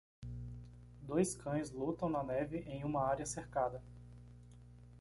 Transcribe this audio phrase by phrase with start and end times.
[1.03, 3.83] Dois cães lutam na neve em uma área cercada.